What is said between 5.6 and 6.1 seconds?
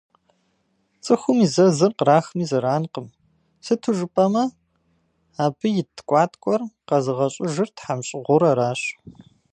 ит